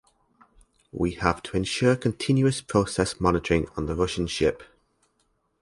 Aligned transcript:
We 0.91 1.11
have 1.11 1.43
to 1.43 1.55
ensure 1.57 1.95
continuous 1.95 2.59
process 2.59 3.19
monitoring 3.21 3.67
on 3.77 3.85
the 3.85 3.93
Russian 3.93 4.25
ship. 4.25 4.63